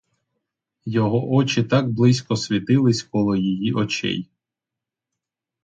Його 0.85 1.31
очі 1.31 1.63
так 1.63 1.89
близько 1.89 2.35
світились 2.35 3.03
коло 3.03 3.35
її 3.35 3.73
очей! 3.73 4.29